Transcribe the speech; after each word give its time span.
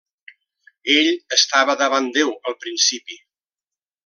Ell 0.93 1.11
estava 1.37 1.77
davant 1.83 2.09
Déu 2.19 2.33
al 2.41 2.57
principi. 2.67 3.21